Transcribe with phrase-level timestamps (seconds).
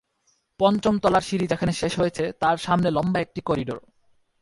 [0.59, 3.79] পঞ্চম তলার সিঁড়ি যেখানে শেষ হয়েছে, তার সামনে লম্বা একটি করিডর।